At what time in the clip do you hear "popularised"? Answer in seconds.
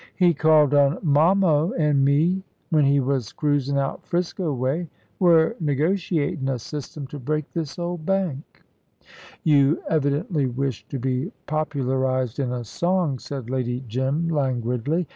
11.45-12.39